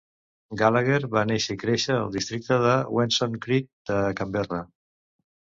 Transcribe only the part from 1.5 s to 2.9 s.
i créixer al districte de